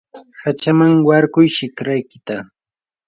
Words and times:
hachaman 0.43 0.93
warkuy 1.07 1.47
shikarkita. 1.55 2.35